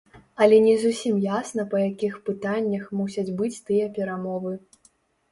Але 0.43 0.57
не 0.67 0.71
зусім 0.83 1.17
ясна 1.25 1.65
па 1.73 1.81
якіх 1.89 2.15
пытаннях 2.29 2.87
мусяць 3.01 3.27
быць 3.43 3.61
тыя 3.69 3.91
перамовы. 3.99 4.55